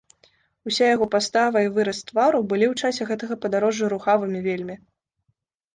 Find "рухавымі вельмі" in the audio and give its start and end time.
3.95-4.75